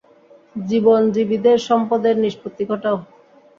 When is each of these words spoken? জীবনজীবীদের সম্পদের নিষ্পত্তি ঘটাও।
জীবনজীবীদের 0.55 1.57
সম্পদের 1.67 2.15
নিষ্পত্তি 2.17 2.63
ঘটাও। 2.65 2.97